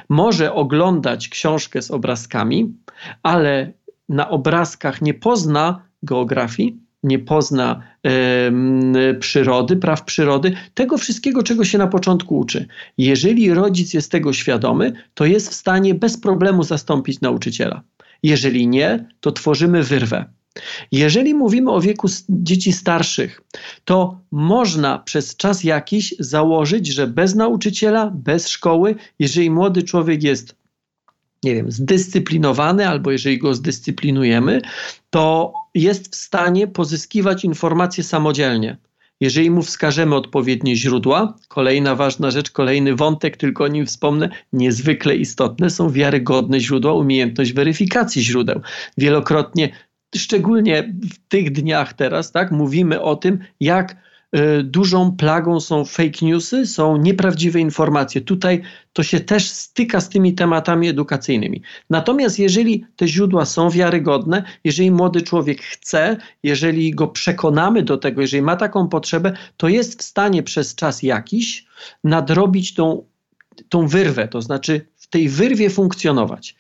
Może 0.08 0.54
oglądać 0.54 1.28
książkę 1.28 1.82
z 1.82 1.90
obrazkami, 1.90 2.74
ale 3.22 3.72
na 4.08 4.30
obrazkach 4.30 5.02
nie 5.02 5.14
pozna 5.14 5.82
geografii, 6.02 6.80
nie 7.02 7.18
pozna 7.18 7.82
e, 8.06 9.14
przyrody, 9.14 9.76
praw 9.76 10.04
przyrody, 10.04 10.52
tego 10.74 10.98
wszystkiego, 10.98 11.42
czego 11.42 11.64
się 11.64 11.78
na 11.78 11.86
początku 11.86 12.38
uczy. 12.38 12.66
Jeżeli 12.98 13.54
rodzic 13.54 13.94
jest 13.94 14.12
tego 14.12 14.32
świadomy, 14.32 14.92
to 15.14 15.26
jest 15.26 15.50
w 15.50 15.54
stanie 15.54 15.94
bez 15.94 16.20
problemu 16.20 16.62
zastąpić 16.62 17.20
nauczyciela. 17.20 17.82
Jeżeli 18.22 18.68
nie, 18.68 19.08
to 19.20 19.32
tworzymy 19.32 19.82
wyrwę. 19.82 20.24
Jeżeli 20.92 21.34
mówimy 21.34 21.70
o 21.70 21.80
wieku 21.80 22.08
dzieci 22.28 22.72
starszych, 22.72 23.40
to 23.84 24.20
można 24.30 24.98
przez 24.98 25.36
czas 25.36 25.64
jakiś 25.64 26.14
założyć, 26.18 26.86
że 26.86 27.06
bez 27.06 27.34
nauczyciela, 27.34 28.12
bez 28.14 28.48
szkoły, 28.48 28.94
jeżeli 29.18 29.50
młody 29.50 29.82
człowiek 29.82 30.22
jest 30.22 30.60
nie 31.44 31.54
wiem, 31.54 31.70
zdyscyplinowany, 31.70 32.88
albo 32.88 33.10
jeżeli 33.10 33.38
go 33.38 33.54
zdyscyplinujemy, 33.54 34.62
to 35.10 35.52
jest 35.74 36.12
w 36.12 36.16
stanie 36.16 36.66
pozyskiwać 36.66 37.44
informacje 37.44 38.04
samodzielnie. 38.04 38.76
Jeżeli 39.20 39.50
mu 39.50 39.62
wskażemy 39.62 40.14
odpowiednie 40.14 40.76
źródła, 40.76 41.34
kolejna 41.48 41.94
ważna 41.94 42.30
rzecz, 42.30 42.50
kolejny 42.50 42.96
wątek, 42.96 43.36
tylko 43.36 43.64
o 43.64 43.68
nim 43.68 43.86
wspomnę, 43.86 44.28
niezwykle 44.52 45.16
istotne 45.16 45.70
są 45.70 45.90
wiarygodne 45.90 46.60
źródła, 46.60 46.92
umiejętność 46.92 47.52
weryfikacji 47.52 48.22
źródeł. 48.22 48.60
Wielokrotnie, 48.98 49.68
szczególnie 50.16 50.94
w 51.12 51.28
tych 51.28 51.52
dniach 51.52 51.92
teraz, 51.92 52.32
tak, 52.32 52.50
mówimy 52.50 53.00
o 53.00 53.16
tym, 53.16 53.38
jak 53.60 54.09
dużą 54.64 55.16
plagą 55.16 55.60
są 55.60 55.84
fake 55.84 56.18
newsy, 56.22 56.66
są 56.66 56.96
nieprawdziwe 56.96 57.60
informacje. 57.60 58.20
Tutaj 58.20 58.62
to 58.92 59.02
się 59.02 59.20
też 59.20 59.50
styka 59.50 60.00
z 60.00 60.08
tymi 60.08 60.34
tematami 60.34 60.88
edukacyjnymi. 60.88 61.62
Natomiast 61.90 62.38
jeżeli 62.38 62.84
te 62.96 63.08
źródła 63.08 63.44
są 63.44 63.70
wiarygodne, 63.70 64.42
jeżeli 64.64 64.90
młody 64.90 65.22
człowiek 65.22 65.62
chce, 65.62 66.16
jeżeli 66.42 66.90
go 66.90 67.08
przekonamy 67.08 67.82
do 67.82 67.96
tego, 67.96 68.20
jeżeli 68.20 68.42
ma 68.42 68.56
taką 68.56 68.88
potrzebę, 68.88 69.32
to 69.56 69.68
jest 69.68 70.00
w 70.00 70.02
stanie 70.02 70.42
przez 70.42 70.74
czas 70.74 71.02
jakiś 71.02 71.66
nadrobić 72.04 72.74
tą, 72.74 73.04
tą 73.68 73.88
wyrwę, 73.88 74.28
to 74.28 74.42
znaczy 74.42 74.86
w 74.96 75.06
tej 75.06 75.28
wyrwie 75.28 75.70
funkcjonować. 75.70 76.56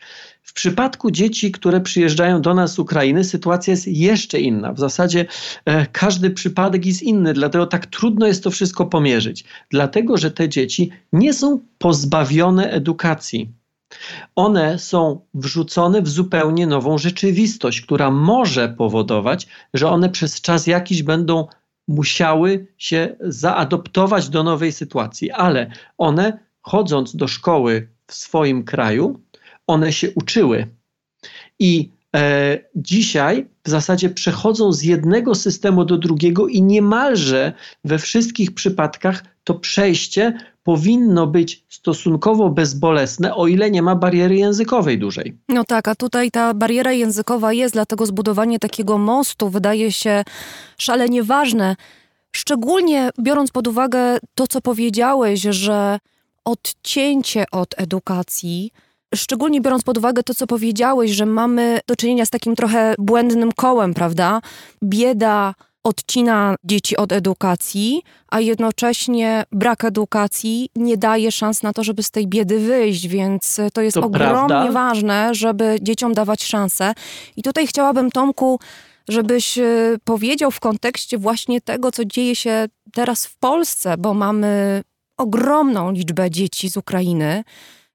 W 0.50 0.52
przypadku 0.52 1.10
dzieci, 1.10 1.52
które 1.52 1.80
przyjeżdżają 1.80 2.42
do 2.42 2.54
nas 2.54 2.72
z 2.72 2.78
Ukrainy, 2.78 3.24
sytuacja 3.24 3.70
jest 3.70 3.88
jeszcze 3.88 4.40
inna. 4.40 4.72
W 4.72 4.78
zasadzie 4.78 5.26
e, 5.64 5.86
każdy 5.86 6.30
przypadek 6.30 6.86
jest 6.86 7.02
inny, 7.02 7.32
dlatego 7.32 7.66
tak 7.66 7.86
trudno 7.86 8.26
jest 8.26 8.44
to 8.44 8.50
wszystko 8.50 8.86
pomierzyć. 8.86 9.44
Dlatego, 9.70 10.16
że 10.16 10.30
te 10.30 10.48
dzieci 10.48 10.90
nie 11.12 11.34
są 11.34 11.60
pozbawione 11.78 12.70
edukacji. 12.70 13.52
One 14.36 14.78
są 14.78 15.20
wrzucone 15.34 16.02
w 16.02 16.08
zupełnie 16.08 16.66
nową 16.66 16.98
rzeczywistość, 16.98 17.80
która 17.80 18.10
może 18.10 18.68
powodować, 18.68 19.46
że 19.74 19.88
one 19.90 20.08
przez 20.08 20.40
czas 20.40 20.66
jakiś 20.66 21.02
będą 21.02 21.46
musiały 21.88 22.66
się 22.78 23.16
zaadoptować 23.20 24.28
do 24.28 24.42
nowej 24.42 24.72
sytuacji, 24.72 25.30
ale 25.30 25.70
one 25.98 26.38
chodząc 26.62 27.16
do 27.16 27.28
szkoły 27.28 27.88
w 28.06 28.14
swoim 28.14 28.64
kraju, 28.64 29.20
one 29.70 29.92
się 29.92 30.10
uczyły. 30.14 30.66
I 31.58 31.90
e, 32.16 32.58
dzisiaj 32.74 33.46
w 33.64 33.68
zasadzie 33.70 34.10
przechodzą 34.10 34.72
z 34.72 34.82
jednego 34.82 35.34
systemu 35.34 35.84
do 35.84 35.98
drugiego 35.98 36.48
i 36.48 36.62
niemalże 36.62 37.52
we 37.84 37.98
wszystkich 37.98 38.54
przypadkach 38.54 39.24
to 39.44 39.54
przejście 39.54 40.38
powinno 40.62 41.26
być 41.26 41.64
stosunkowo 41.68 42.50
bezbolesne, 42.50 43.34
o 43.34 43.46
ile 43.46 43.70
nie 43.70 43.82
ma 43.82 43.96
bariery 43.96 44.36
językowej 44.36 44.98
dużej. 44.98 45.38
No 45.48 45.64
tak, 45.64 45.88
a 45.88 45.94
tutaj 45.94 46.30
ta 46.30 46.54
bariera 46.54 46.92
językowa 46.92 47.52
jest, 47.52 47.74
dlatego 47.74 48.06
zbudowanie 48.06 48.58
takiego 48.58 48.98
mostu 48.98 49.48
wydaje 49.48 49.92
się 49.92 50.24
szalenie 50.78 51.22
ważne. 51.22 51.76
Szczególnie 52.32 53.10
biorąc 53.20 53.50
pod 53.50 53.68
uwagę 53.68 54.18
to, 54.34 54.46
co 54.46 54.60
powiedziałeś, 54.60 55.40
że 55.40 55.98
odcięcie 56.44 57.44
od 57.52 57.74
edukacji 57.76 58.72
Szczególnie 59.14 59.60
biorąc 59.60 59.82
pod 59.82 59.98
uwagę 59.98 60.22
to, 60.22 60.34
co 60.34 60.46
powiedziałeś, 60.46 61.10
że 61.10 61.26
mamy 61.26 61.80
do 61.86 61.96
czynienia 61.96 62.26
z 62.26 62.30
takim 62.30 62.56
trochę 62.56 62.94
błędnym 62.98 63.52
kołem, 63.52 63.94
prawda? 63.94 64.40
Bieda 64.84 65.54
odcina 65.84 66.54
dzieci 66.64 66.96
od 66.96 67.12
edukacji, 67.12 68.02
a 68.28 68.40
jednocześnie 68.40 69.44
brak 69.52 69.84
edukacji 69.84 70.68
nie 70.76 70.96
daje 70.96 71.32
szans 71.32 71.62
na 71.62 71.72
to, 71.72 71.84
żeby 71.84 72.02
z 72.02 72.10
tej 72.10 72.28
biedy 72.28 72.58
wyjść, 72.58 73.08
więc 73.08 73.60
to 73.72 73.80
jest 73.80 73.94
to 73.94 74.04
ogromnie 74.04 74.48
prawda. 74.48 74.72
ważne, 74.72 75.34
żeby 75.34 75.78
dzieciom 75.82 76.14
dawać 76.14 76.44
szansę. 76.44 76.92
I 77.36 77.42
tutaj 77.42 77.66
chciałabym, 77.66 78.10
Tomku, 78.10 78.60
żebyś 79.08 79.58
e, 79.58 79.96
powiedział 80.04 80.50
w 80.50 80.60
kontekście 80.60 81.18
właśnie 81.18 81.60
tego, 81.60 81.92
co 81.92 82.04
dzieje 82.04 82.36
się 82.36 82.66
teraz 82.92 83.26
w 83.26 83.36
Polsce, 83.36 83.96
bo 83.98 84.14
mamy 84.14 84.82
ogromną 85.16 85.92
liczbę 85.92 86.30
dzieci 86.30 86.70
z 86.70 86.76
Ukrainy, 86.76 87.44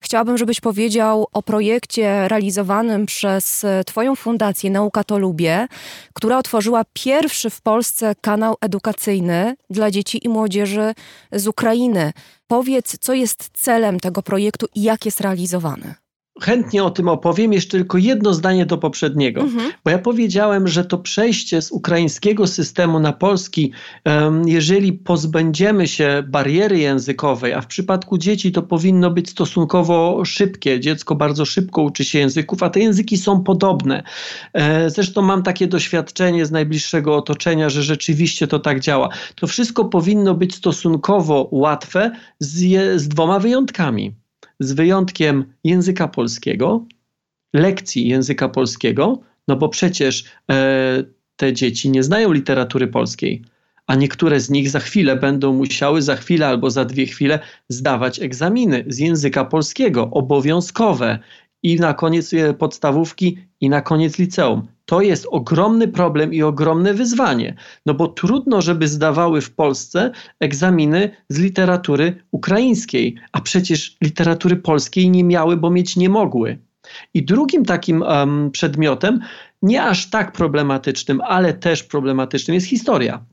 Chciałabym, 0.06 0.38
żebyś 0.38 0.60
powiedział 0.60 1.28
o 1.34 1.44
projekcie 1.44 2.28
realizowanym 2.28 3.06
przez 3.06 3.64
e, 3.64 3.84
Twoją 3.84 4.16
fundację 4.16 4.70
Nauka 4.70 5.04
to 5.04 5.18
Lubię, 5.18 5.68
która 6.14 6.38
otworzyła 6.38 6.84
pierwszy 6.94 7.50
w 7.50 7.62
Polsce 7.62 8.16
kanał 8.22 8.56
edukacyjny 8.62 9.56
dla 9.70 9.92
dzieci 9.92 10.26
i 10.26 10.30
młodzieży 10.30 10.94
z 11.32 11.48
Ukrainy. 11.48 12.14
Powiedz, 12.48 12.98
co 13.00 13.14
jest 13.14 13.50
celem 13.54 14.00
tego 14.00 14.22
projektu 14.22 14.66
i 14.76 14.84
jak 14.84 15.06
jest 15.06 15.22
realizowany. 15.22 15.96
Chętnie 16.42 16.84
o 16.84 16.90
tym 16.90 17.08
opowiem. 17.08 17.54
Jeszcze 17.54 17.78
tylko 17.78 17.98
jedno 17.98 18.34
zdanie 18.34 18.66
do 18.66 18.78
poprzedniego, 18.78 19.42
mhm. 19.42 19.72
bo 19.84 19.92
ja 19.92 20.00
powiedziałem, 20.00 20.68
że 20.68 20.86
to 20.86 20.98
przejście 20.98 21.62
z 21.62 21.72
ukraińskiego 21.72 22.48
systemu 22.48 23.00
na 23.00 23.14
polski, 23.14 23.72
jeżeli 24.46 24.94
pozbędziemy 24.94 25.88
się 25.88 26.24
bariery 26.28 26.80
językowej, 26.80 27.54
a 27.54 27.62
w 27.62 27.68
przypadku 27.68 28.18
dzieci 28.18 28.52
to 28.52 28.62
powinno 28.62 29.12
być 29.12 29.30
stosunkowo 29.30 30.26
szybkie. 30.26 30.80
Dziecko 30.80 31.16
bardzo 31.16 31.46
szybko 31.46 31.82
uczy 31.82 32.06
się 32.06 32.20
języków, 32.20 32.64
a 32.64 32.70
te 32.70 32.80
języki 32.80 33.18
są 33.18 33.44
podobne. 33.44 34.04
E, 34.54 34.90
zresztą 34.90 35.22
mam 35.22 35.44
takie 35.44 35.68
doświadczenie 35.68 36.46
z 36.46 36.52
najbliższego 36.52 37.16
otoczenia, 37.16 37.70
że 37.70 37.84
rzeczywiście 37.84 38.48
to 38.48 38.60
tak 38.60 38.80
działa. 38.80 39.10
To 39.36 39.48
wszystko 39.48 39.86
powinno 39.86 40.34
być 40.36 40.56
stosunkowo 40.56 41.50
łatwe 41.52 42.12
z, 42.40 42.60
z 43.02 43.08
dwoma 43.08 43.40
wyjątkami 43.40 44.25
z 44.60 44.74
wyjątkiem 44.74 45.54
języka 45.64 46.08
polskiego, 46.08 46.86
lekcji 47.54 48.08
języka 48.08 48.50
polskiego, 48.50 49.20
no 49.48 49.56
bo 49.56 49.70
przecież 49.70 50.26
e, 50.52 51.04
te 51.36 51.54
dzieci 51.54 51.90
nie 51.90 52.04
znają 52.04 52.32
literatury 52.32 52.88
polskiej, 52.88 53.42
a 53.88 53.96
niektóre 53.96 54.40
z 54.40 54.50
nich 54.50 54.70
za 54.70 54.80
chwilę 54.80 55.16
będą 55.16 55.54
musiały, 55.54 56.02
za 56.02 56.16
chwilę 56.16 56.48
albo 56.48 56.70
za 56.70 56.86
dwie 56.86 57.06
chwile, 57.06 57.40
zdawać 57.70 58.20
egzaminy 58.20 58.84
z 58.88 59.00
języka 59.00 59.46
polskiego, 59.46 60.10
obowiązkowe 60.12 61.20
i 61.66 61.80
na 61.80 61.94
koniec 61.94 62.34
e, 62.34 62.54
podstawówki, 62.54 63.38
i 63.62 63.70
na 63.70 63.82
koniec 63.82 64.20
liceum. 64.20 64.68
To 64.86 65.02
jest 65.02 65.28
ogromny 65.32 65.88
problem 65.88 66.34
i 66.34 66.44
ogromne 66.44 66.94
wyzwanie, 66.94 67.56
no 67.86 67.94
bo 67.94 68.08
trudno, 68.08 68.62
żeby 68.62 68.88
zdawały 68.88 69.42
w 69.42 69.52
Polsce 69.52 70.12
egzaminy 70.40 71.12
z 71.30 71.40
literatury 71.40 72.24
ukraińskiej, 72.32 73.16
a 73.32 73.42
przecież 73.42 73.98
literatury 74.02 74.56
polskiej 74.56 75.10
nie 75.10 75.24
miały, 75.24 75.58
bo 75.58 75.70
mieć 75.70 75.96
nie 75.96 76.10
mogły. 76.10 76.58
I 77.14 77.26
drugim 77.26 77.66
takim 77.66 78.02
um, 78.02 78.52
przedmiotem, 78.52 79.20
nie 79.62 79.84
aż 79.84 80.10
tak 80.10 80.32
problematycznym, 80.32 81.22
ale 81.22 81.54
też 81.54 81.84
problematycznym 81.84 82.56
jest 82.56 82.68
historia. 82.68 83.26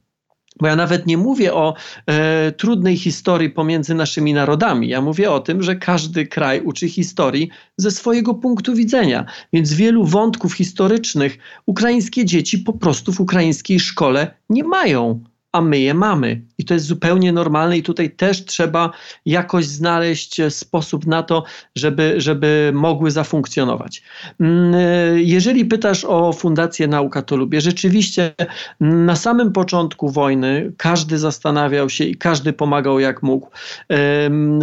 Bo 0.61 0.67
ja 0.67 0.77
nawet 0.77 1.07
nie 1.07 1.19
mówię 1.19 1.55
o 1.55 1.75
e, 2.07 2.53
trudnej 2.53 2.97
historii 2.97 3.51
pomiędzy 3.51 3.95
naszymi 3.95 4.35
narodami. 4.35 4.89
Ja 4.89 5.01
mówię 5.01 5.31
o 5.31 5.41
tym, 5.41 5.63
że 5.63 5.77
każdy 5.77 6.27
kraj 6.27 6.61
uczy 6.61 6.89
historii 6.89 7.51
ze 7.77 7.91
swojego 7.91 8.35
punktu 8.35 8.75
widzenia. 8.75 9.25
Więc 9.53 9.73
wielu 9.73 10.05
wątków 10.05 10.55
historycznych 10.55 11.39
ukraińskie 11.67 12.25
dzieci 12.25 12.59
po 12.59 12.73
prostu 12.73 13.13
w 13.13 13.21
ukraińskiej 13.21 13.81
szkole 13.81 14.35
nie 14.51 14.65
mają 14.65 15.21
a 15.53 15.61
my 15.61 15.79
je 15.79 15.95
mamy. 15.95 16.43
I 16.59 16.65
to 16.65 16.75
jest 16.75 16.87
zupełnie 16.87 17.33
normalne, 17.33 17.79
i 17.79 17.83
tutaj 17.83 18.11
też 18.11 18.45
trzeba 18.45 18.91
jakoś 19.27 19.67
znaleźć 19.67 20.41
sposób 20.49 21.07
na 21.07 21.23
to, 21.23 21.45
żeby, 21.77 22.15
żeby 22.17 22.71
mogły 22.75 23.11
zafunkcjonować. 23.11 24.03
Mm, 24.41 24.75
jeżeli 25.19 25.65
pytasz 25.65 26.05
o 26.05 26.33
Fundację 26.33 26.89
Nauka, 26.89 27.23
to 27.23 27.37
lubię. 27.37 27.61
Rzeczywiście 27.61 28.35
na 28.81 29.17
samym 29.17 29.53
początku 29.53 30.09
wojny 30.09 30.73
każdy 30.77 31.19
zastanawiał 31.19 31.91
się 31.91 32.05
i 32.05 32.15
każdy 32.15 32.53
pomagał 32.53 33.01
jak 33.01 33.23
mógł. 33.23 33.51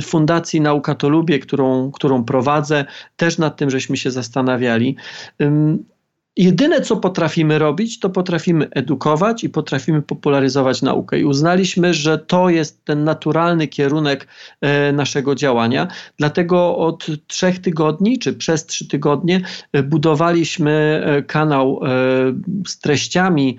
Fundacji 0.01 0.61
Nauka 0.61 0.95
to 0.95 1.09
lubię, 1.09 1.39
którą, 1.39 1.91
którą 1.91 2.23
prowadzę, 2.23 2.85
też 3.17 3.37
nad 3.37 3.57
tym 3.57 3.69
żeśmy 3.69 3.97
się 3.97 4.11
zastanawiali. 4.11 4.95
Jedyne, 6.39 6.81
co 6.81 6.97
potrafimy 6.97 7.59
robić, 7.59 7.99
to 7.99 8.09
potrafimy 8.09 8.69
edukować 8.71 9.43
i 9.43 9.49
potrafimy 9.49 10.01
popularyzować 10.01 10.81
naukę. 10.81 11.19
I 11.19 11.25
uznaliśmy, 11.25 11.93
że 11.93 12.17
to 12.17 12.49
jest 12.49 12.85
ten 12.85 13.03
naturalny 13.03 13.67
kierunek 13.67 14.27
e, 14.61 14.91
naszego 14.91 15.35
działania. 15.35 15.87
Dlatego 16.17 16.77
od 16.77 17.07
trzech 17.27 17.59
tygodni, 17.59 18.19
czy 18.19 18.33
przez 18.33 18.65
trzy 18.65 18.87
tygodnie, 18.87 19.41
e, 19.73 19.83
budowaliśmy 19.83 21.03
e, 21.05 21.23
kanał 21.23 21.81
z 22.67 22.79
treściami 22.79 23.57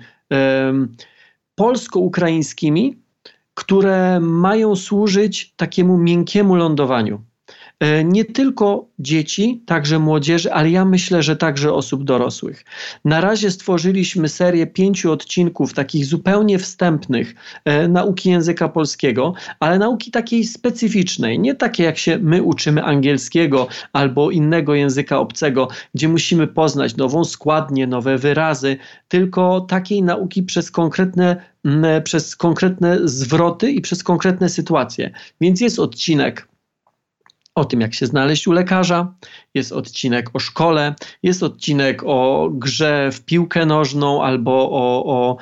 polsko-ukraińskimi, 1.55 2.97
które 3.53 4.19
mają 4.19 4.75
służyć 4.75 5.53
takiemu 5.55 5.97
miękkiemu 5.97 6.55
lądowaniu. 6.55 7.21
E, 7.81 8.03
nie 8.03 8.25
tylko 8.25 8.85
dzieci, 8.99 9.63
także 9.65 9.99
młodzieży, 9.99 10.53
ale 10.53 10.69
ja 10.69 10.85
myślę, 10.85 11.23
że 11.23 11.35
także 11.35 11.73
osób 11.73 12.03
dorosłych. 12.03 12.65
Na 13.05 13.21
razie 13.21 13.51
stworzyliśmy 13.51 14.29
serię 14.29 14.67
pięciu 14.67 15.11
odcinków, 15.11 15.73
takich 15.73 16.05
zupełnie 16.05 16.59
wstępnych 16.59 17.35
e, 17.65 17.87
nauki 17.87 18.29
języka 18.29 18.69
polskiego, 18.69 19.33
ale 19.59 19.79
nauki 19.79 20.11
takiej 20.11 20.43
specyficznej, 20.43 21.39
nie 21.39 21.55
takie 21.55 21.83
jak 21.83 21.97
się 21.97 22.17
my 22.17 22.43
uczymy 22.43 22.83
angielskiego 22.83 23.67
albo 23.93 24.31
innego 24.31 24.75
języka 24.75 25.19
obcego, 25.19 25.67
gdzie 25.95 26.09
musimy 26.09 26.47
poznać 26.47 26.97
nową 26.97 27.23
składnię, 27.23 27.87
nowe 27.87 28.17
wyrazy, 28.17 28.77
tylko 29.07 29.61
takiej 29.61 30.03
nauki 30.03 30.43
przez 30.43 30.71
konkretne 30.71 31.51
przez 32.03 32.35
konkretne 32.35 32.99
zwroty 33.03 33.71
i 33.71 33.81
przez 33.81 34.03
konkretne 34.03 34.49
sytuacje. 34.49 35.11
Więc 35.41 35.61
jest 35.61 35.79
odcinek 35.79 36.47
o 37.55 37.65
tym, 37.65 37.81
jak 37.81 37.93
się 37.93 38.05
znaleźć 38.05 38.47
u 38.47 38.51
lekarza, 38.51 39.13
jest 39.53 39.71
odcinek 39.71 40.29
o 40.33 40.39
szkole, 40.39 40.95
jest 41.23 41.43
odcinek 41.43 42.03
o 42.05 42.49
grze 42.53 43.09
w 43.11 43.21
piłkę 43.21 43.65
nożną 43.65 44.23
albo 44.23 44.51
o, 44.71 45.05
o 45.05 45.37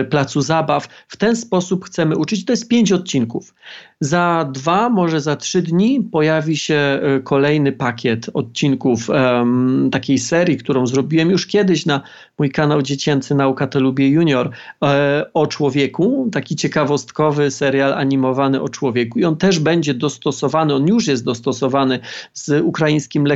y, 0.00 0.04
placu 0.04 0.40
zabaw. 0.40 0.88
W 1.08 1.16
ten 1.16 1.36
sposób 1.36 1.84
chcemy 1.84 2.16
uczyć. 2.16 2.44
To 2.44 2.52
jest 2.52 2.68
pięć 2.68 2.92
odcinków. 2.92 3.54
Za 4.02 4.50
dwa, 4.52 4.88
może 4.88 5.20
za 5.20 5.36
trzy 5.36 5.62
dni 5.62 6.00
pojawi 6.00 6.56
się 6.56 6.74
e, 6.74 7.20
kolejny 7.20 7.72
pakiet 7.72 8.30
odcinków 8.34 9.08
um, 9.08 9.88
takiej 9.92 10.18
serii, 10.18 10.56
którą 10.56 10.86
zrobiłem 10.86 11.30
już 11.30 11.46
kiedyś 11.46 11.86
na 11.86 12.00
mój 12.38 12.50
kanał 12.50 12.82
dziecięcy 12.82 13.34
Nauka 13.34 13.66
to 13.66 13.80
Lubię 13.80 14.08
Junior 14.08 14.50
e, 14.82 15.26
o 15.34 15.46
człowieku. 15.46 16.28
Taki 16.32 16.56
ciekawostkowy 16.56 17.50
serial 17.50 17.92
animowany 17.92 18.62
o 18.62 18.68
człowieku 18.68 19.18
i 19.18 19.24
on 19.24 19.36
też 19.36 19.58
będzie 19.58 19.94
dostosowany, 19.94 20.74
on 20.74 20.88
już 20.88 21.06
jest 21.06 21.24
dostosowany 21.24 21.98
z 22.32 22.64
ukraińskim 22.64 23.26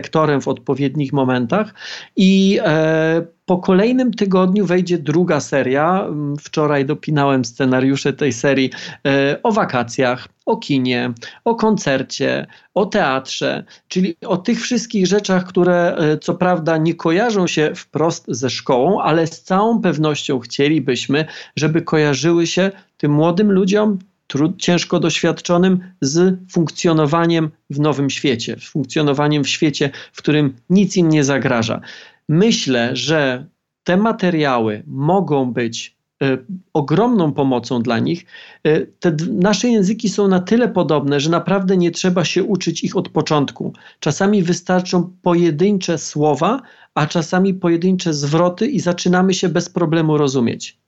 w 0.41 0.49
odpowiednich 0.49 1.13
momentach 1.13 1.75
i 2.17 2.59
e, 2.65 3.27
po 3.47 3.59
kolejnym 3.59 4.15
tygodniu 4.15 4.67
wejdzie 4.67 4.99
druga 4.99 5.41
seria. 5.41 6.05
Mm, 6.05 6.37
wczoraj 6.37 6.85
dopinałem 6.85 7.45
scenariusze 7.45 8.13
tej 8.13 8.33
serii 8.33 8.71
e, 9.07 9.43
o 9.43 9.53
wakacjach, 9.53 10.29
o 10.47 10.57
kinie, 10.57 11.13
o 11.45 11.55
koncercie, 11.55 12.47
o 12.75 12.87
teatrze, 12.87 13.65
czyli 13.89 14.17
o 14.27 14.37
tych 14.37 14.61
wszystkich 14.61 15.07
rzeczach, 15.07 15.45
które 15.45 15.97
e, 15.97 16.19
co 16.19 16.35
prawda 16.35 16.77
nie 16.77 16.95
kojarzą 16.95 17.47
się 17.47 17.73
wprost 17.75 18.25
ze 18.29 18.51
szkołą, 18.51 19.01
ale 19.01 19.27
z 19.27 19.43
całą 19.43 19.81
pewnością 19.81 20.39
chcielibyśmy, 20.41 21.27
żeby 21.57 21.83
kojarzyły 21.83 22.47
się 22.47 22.71
tym 22.97 23.13
młodym 23.13 23.53
ludziom, 23.53 23.99
trud, 24.27 24.63
ciężko 24.63 25.01
doświadczonym 25.01 25.81
z 26.01 26.39
funkcjonowaniem 26.51 27.51
w 27.71 27.81
nowym 27.81 28.11
świecie, 28.11 28.57
funkcjonowaniem 28.61 29.45
w 29.45 29.49
świecie, 29.49 29.91
w 30.13 30.19
którym 30.19 30.55
nic 30.71 30.97
im 30.97 31.09
nie 31.09 31.25
zagraża. 31.25 31.81
Myślę, 32.29 32.97
że 32.97 33.47
te 33.85 33.97
materiały 33.97 34.83
mogą 34.87 35.53
być 35.53 35.97
y, 36.23 36.45
ogromną 36.73 37.33
pomocą 37.33 37.83
dla 37.83 37.99
nich. 37.99 38.27
Y, 38.67 38.93
te 39.01 39.17
nasze 39.31 39.69
języki 39.69 40.09
są 40.09 40.29
na 40.29 40.41
tyle 40.41 40.69
podobne, 40.69 41.21
że 41.21 41.31
naprawdę 41.31 41.77
nie 41.77 41.91
trzeba 41.91 42.25
się 42.25 42.45
uczyć 42.45 42.85
ich 42.85 42.97
od 42.97 43.09
początku. 43.09 43.73
Czasami 44.01 44.43
wystarczą 44.43 45.17
pojedyncze 45.23 45.99
słowa, 45.99 46.63
a 46.95 47.07
czasami 47.07 47.55
pojedyncze 47.55 48.15
zwroty 48.15 48.67
i 48.67 48.81
zaczynamy 48.81 49.35
się 49.35 49.49
bez 49.49 49.69
problemu 49.69 50.19
rozumieć. 50.19 50.79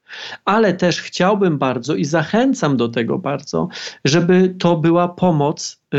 Ale 0.45 0.73
też 0.75 1.03
chciałbym 1.03 1.59
bardzo 1.59 1.95
i 1.95 2.05
zachęcam 2.05 2.77
do 2.77 2.89
tego 2.89 3.19
bardzo, 3.19 3.69
żeby 4.05 4.55
to 4.59 4.77
była 4.77 5.09
pomoc 5.09 5.81
yy, 5.93 5.99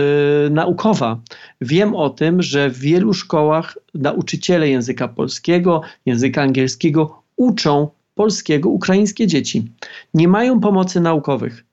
naukowa. 0.50 1.20
Wiem 1.62 1.96
o 1.96 2.10
tym, 2.10 2.42
że 2.42 2.70
w 2.70 2.80
wielu 2.80 3.14
szkołach 3.14 3.78
nauczyciele 3.94 4.70
języka 4.70 5.08
polskiego, 5.08 5.82
języka 6.06 6.42
angielskiego 6.42 7.24
uczą 7.36 7.90
polskiego 8.16 8.70
ukraińskie 8.70 9.28
dzieci. 9.28 9.72
Nie 10.14 10.28
mają 10.28 10.60
pomocy 10.60 11.00
naukowych. 11.00 11.66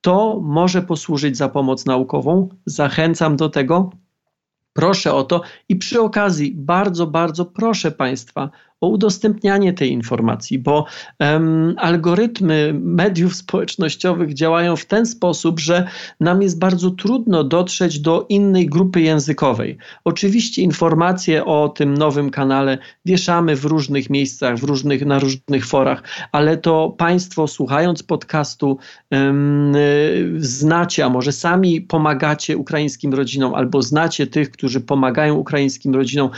To 0.00 0.40
może 0.42 0.82
posłużyć 0.82 1.36
za 1.36 1.48
pomoc 1.48 1.86
naukową. 1.86 2.48
Zachęcam 2.66 3.36
do 3.36 3.48
tego. 3.48 3.90
Proszę 4.72 5.14
o 5.14 5.24
to 5.24 5.42
i 5.68 5.76
przy 5.76 6.00
okazji 6.00 6.52
bardzo, 6.56 7.06
bardzo 7.06 7.44
proszę 7.44 7.90
Państwa 7.90 8.50
o 8.84 8.88
udostępnianie 8.88 9.72
tej 9.72 9.92
informacji, 9.92 10.58
bo 10.58 10.86
um, 11.20 11.74
algorytmy 11.78 12.74
mediów 12.74 13.34
społecznościowych 13.34 14.34
działają 14.34 14.76
w 14.76 14.86
ten 14.86 15.06
sposób, 15.06 15.60
że 15.60 15.88
nam 16.20 16.42
jest 16.42 16.58
bardzo 16.58 16.90
trudno 16.90 17.44
dotrzeć 17.44 17.98
do 17.98 18.26
innej 18.28 18.66
grupy 18.66 19.00
językowej. 19.00 19.78
Oczywiście 20.04 20.62
informacje 20.62 21.44
o 21.44 21.68
tym 21.68 21.94
nowym 21.94 22.30
kanale 22.30 22.78
wieszamy 23.04 23.56
w 23.56 23.64
różnych 23.64 24.10
miejscach, 24.10 24.58
w 24.58 24.64
różnych, 24.64 25.06
na 25.06 25.18
różnych 25.18 25.66
forach, 25.66 26.02
ale 26.32 26.56
to 26.56 26.94
Państwo 26.98 27.48
słuchając 27.48 28.02
podcastu 28.02 28.78
um, 29.10 29.72
znacie, 30.36 31.04
a 31.04 31.08
może 31.08 31.32
sami 31.32 31.80
pomagacie 31.80 32.56
ukraińskim 32.56 33.14
rodzinom 33.14 33.54
albo 33.54 33.82
znacie 33.82 34.26
tych, 34.26 34.50
którzy 34.50 34.80
pomagają 34.80 35.34
ukraińskim 35.34 35.94
rodzinom. 35.94 36.30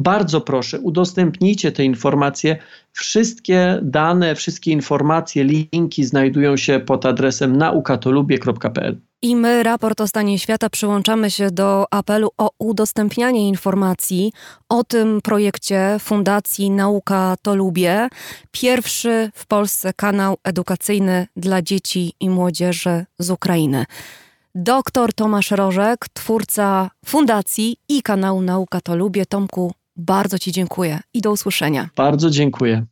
Bardzo 0.00 0.40
proszę, 0.40 0.80
udostępnijcie 0.80 1.72
te 1.72 1.84
informacje. 1.84 2.58
Wszystkie 2.92 3.78
dane, 3.82 4.34
wszystkie 4.34 4.70
informacje, 4.70 5.44
linki 5.44 6.04
znajdują 6.04 6.56
się 6.56 6.80
pod 6.80 7.06
adresem 7.06 7.56
naukatolubie.pl. 7.56 9.00
I 9.22 9.36
my, 9.36 9.62
raport 9.62 10.00
o 10.00 10.06
stanie 10.06 10.38
świata, 10.38 10.70
przyłączamy 10.70 11.30
się 11.30 11.50
do 11.50 11.86
apelu 11.90 12.30
o 12.38 12.50
udostępnianie 12.58 13.48
informacji 13.48 14.32
o 14.68 14.84
tym 14.84 15.20
projekcie 15.20 15.96
Fundacji 16.00 16.70
Nauka 16.70 17.36
to 17.42 17.54
Lubię. 17.54 18.08
Pierwszy 18.50 19.30
w 19.34 19.46
Polsce 19.46 19.92
kanał 19.92 20.36
edukacyjny 20.44 21.26
dla 21.36 21.62
dzieci 21.62 22.12
i 22.20 22.30
młodzieży 22.30 23.04
z 23.18 23.30
Ukrainy. 23.30 23.84
Doktor 24.54 25.12
Tomasz 25.12 25.50
Rożek, 25.50 26.06
twórca 26.12 26.90
fundacji 27.06 27.76
i 27.88 28.02
kanału 28.02 28.42
Nauka 28.42 28.80
to 28.80 28.96
Lubię. 28.96 29.26
Tomku, 29.26 29.72
bardzo 29.98 30.38
Ci 30.38 30.52
dziękuję 30.52 31.00
i 31.14 31.20
do 31.20 31.32
usłyszenia. 31.32 31.90
Bardzo 31.96 32.30
dziękuję. 32.30 32.86